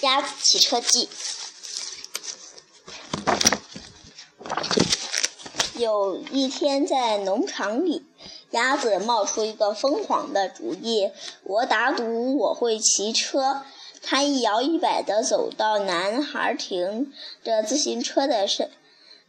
[0.00, 1.08] 鸭子骑车记。
[5.74, 8.04] 有一天，在农场里，
[8.50, 11.10] 鸭子冒出一个疯狂的主意
[11.44, 13.62] ：“我打赌我会骑车。”
[14.02, 17.12] 它一摇一摆地走到男孩停
[17.44, 18.70] 着自行车的身，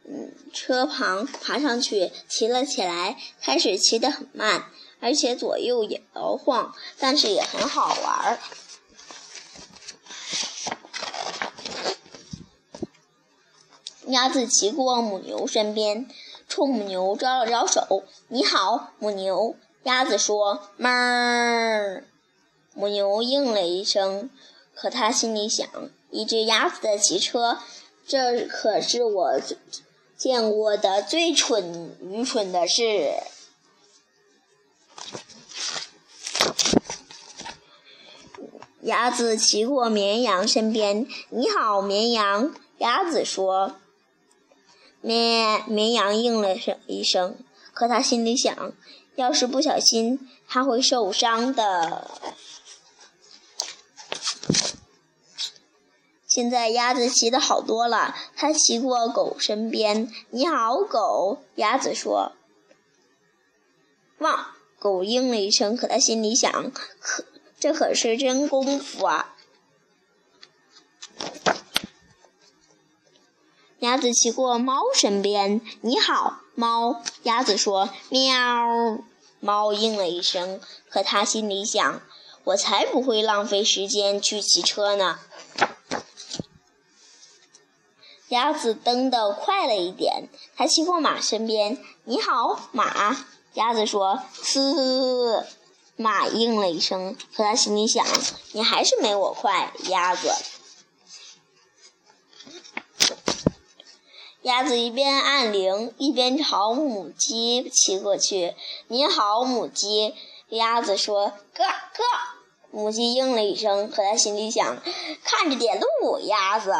[0.05, 3.17] 嗯，车旁，爬上去，骑了起来。
[3.41, 4.65] 开始骑得很慢，
[5.01, 8.39] 而且左右摇晃，但是也很好玩儿。
[14.11, 16.05] 鸭子骑过母牛身边，
[16.49, 22.03] 冲母牛招了招手：“你好，母牛。”鸭子说：“哞。”
[22.75, 24.29] 母牛应了一声，
[24.75, 25.65] 可它心里想
[26.11, 27.59] ：“一只鸭子的骑车，
[28.05, 29.39] 这可是我
[30.17, 33.13] 见过的最蠢、愚蠢的事。”
[38.81, 43.77] 鸭子骑过绵羊身边：“你好，绵羊。”鸭子说。
[45.01, 47.35] 咩，绵羊应了声一声，
[47.73, 48.71] 可他心里想，
[49.15, 52.09] 要是不小心，他会受伤的。
[56.27, 60.09] 现在鸭子骑的好多了，它骑过狗身边。
[60.29, 61.39] 你好，狗。
[61.55, 62.31] 鸭子说。
[64.19, 64.45] 汪，
[64.79, 66.71] 狗应了一声，可他心里想，
[67.01, 67.25] 可
[67.59, 69.35] 这可是真功夫啊。
[73.81, 77.01] 鸭子骑过猫身边，你好，猫。
[77.23, 78.99] 鸭子说：“喵。”
[79.41, 81.99] 猫应了一声，可它心里想
[82.45, 85.17] ：“我才不会浪费时间去骑车呢。”
[88.29, 93.25] 鸭子蹬得快了一点，它骑过马身边，你好，马。
[93.55, 95.43] 鸭子说：“嘶。”
[95.97, 98.05] 马应了一声，可它心里想
[98.53, 100.31] ：“你还是没我快，鸭子。”
[104.43, 108.55] 鸭子一边按铃，一边朝母鸡骑过去。
[108.89, 110.15] “你好，母鸡。”
[110.49, 111.33] 鸭子说。
[111.53, 112.03] “咯咯。”
[112.71, 114.81] 母鸡应了一声，可它心里想
[115.23, 116.73] ：“看着点路，鸭子。”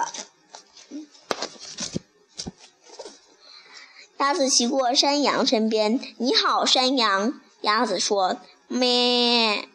[4.18, 6.00] 鸭子骑过山羊身边。
[6.18, 8.38] “你好，山羊。”鸭子说。
[8.68, 9.70] “咩。”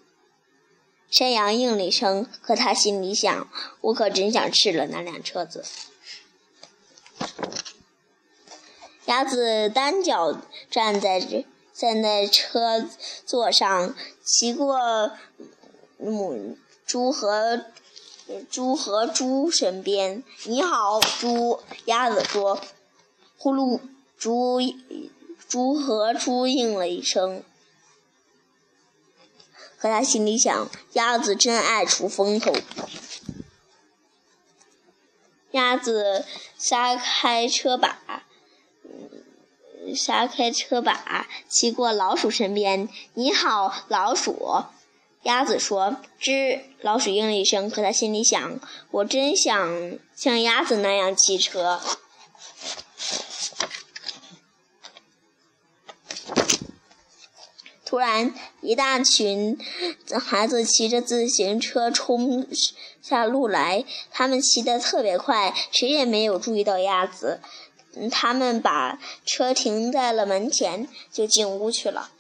[1.09, 3.49] 山羊应了一声，可它心里想
[3.81, 5.65] ：“我可真想吃了那辆车子。”
[9.07, 10.41] 鸭子单脚
[10.71, 11.21] 站在
[11.73, 12.89] 站在车
[13.25, 15.11] 座上，骑过
[15.99, 16.57] 母
[16.87, 17.65] 猪和
[18.51, 20.23] 猪和猪身边。
[20.45, 21.61] 你好，猪。
[21.87, 22.61] 鸭子说
[23.37, 23.81] ：“呼噜。”
[24.19, 24.61] 猪
[25.47, 27.45] 猪和猪应了一声，
[29.77, 32.55] 可他心里想：鸭子真爱出风头。
[35.51, 36.25] 鸭子
[36.57, 38.16] 撒开车把。
[39.97, 42.89] 撒开车把，骑过老鼠身边。
[43.15, 44.65] 你好，老鼠。
[45.23, 48.61] 鸭子说：“吱。”老鼠应了一声，可他心里想
[48.93, 51.81] ：“我真想像鸭子那样骑车。”
[57.85, 59.59] 突然，一大群
[60.21, 62.47] 孩子骑着自行车冲
[63.01, 67.41] 下路来，他们骑得特别快，谁也没有注意到鸭子。
[68.11, 72.11] 他们把车停在了门前，就进屋去了。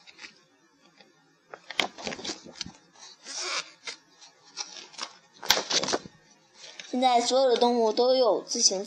[6.90, 8.86] 现在所有的动物都有自行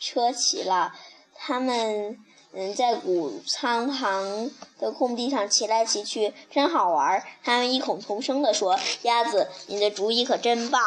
[0.00, 0.92] 车骑了，
[1.34, 2.18] 他们
[2.52, 7.24] 嗯在谷仓旁的空地上骑来骑去，真好玩。
[7.44, 10.82] 他们异口同声地说：“鸭子，你的主意可真棒。”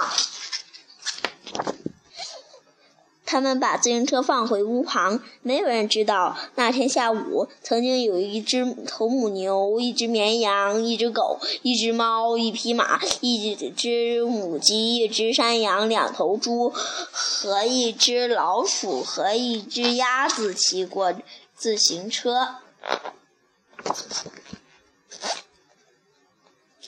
[3.29, 16.71] 他们把自行车放回屋旁，没有人知道那天下午曾经有一只头母牛、一只绵羊、一只狗、一只猫、一匹马、一只母鸡、一只山羊、两头猪
[17.11, 21.13] 和一只老鼠和一只鸭子骑过
[21.53, 22.55] 自行车。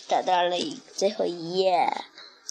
[0.07, 0.57] 找到了
[0.95, 1.91] 最后一页，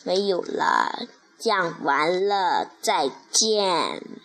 [0.05, 1.08] 没有了。
[1.38, 4.18] 讲完了，再见。